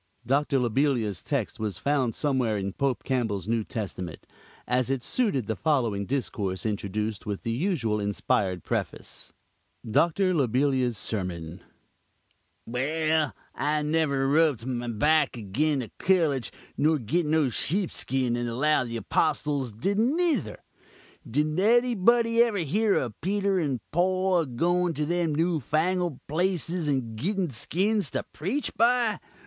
Doctor 0.25 0.57
Lobelia's 0.57 1.21
text 1.21 1.59
was 1.59 1.77
found 1.77 2.15
somewhere 2.15 2.57
in 2.57 2.73
Pope 2.73 3.03
Campbell's 3.03 3.47
New 3.47 3.63
Testament; 3.63 4.25
as 4.65 4.89
it 4.89 5.03
suited 5.03 5.45
the 5.45 5.55
following 5.55 6.07
discourse 6.07 6.65
introduced 6.65 7.27
with 7.27 7.43
the 7.43 7.51
usual 7.51 7.99
inspired 7.99 8.63
preface: 8.63 9.31
DOCTOR 9.87 10.33
LOBELIA'S 10.33 10.97
SERMON 10.97 11.61
"Well, 12.65 13.35
I 13.53 13.83
never 13.83 14.27
rub'd 14.27 14.65
my 14.65 14.87
back 14.87 15.37
agin 15.37 15.83
a 15.83 15.89
collige, 15.99 16.49
nor 16.75 16.97
git 16.97 17.27
no 17.27 17.49
sheepskin, 17.49 18.35
and 18.35 18.49
allow 18.49 18.83
the 18.83 18.97
Apostuls 18.97 19.71
didn't 19.71 20.17
nither. 20.17 20.63
Did 21.29 21.59
anybody 21.59 22.41
ever 22.41 22.57
hear 22.57 22.95
of 22.95 23.21
Peter 23.21 23.59
and 23.59 23.79
Poll 23.91 24.39
a 24.39 24.47
goin' 24.47 24.95
to 24.95 25.05
them 25.05 25.35
new 25.35 25.59
fangled 25.59 26.19
places 26.27 26.87
and 26.87 27.15
gitten 27.15 27.51
skins 27.51 28.09
to 28.09 28.23
preach 28.33 28.73
by? 28.75 29.19